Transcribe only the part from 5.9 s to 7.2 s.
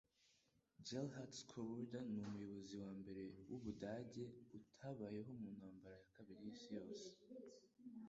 ya Kabiri y'Isi Yose.